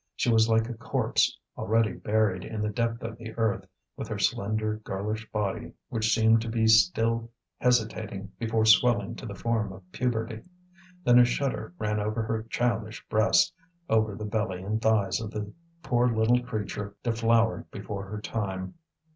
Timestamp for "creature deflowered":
16.41-17.69